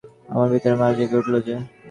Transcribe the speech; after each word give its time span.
আমার 0.31 0.47
ভিতরে 0.53 0.75
মা 0.75 0.87
জেগে 0.97 1.17
উঠল 1.19 1.33
যে! 1.47 1.55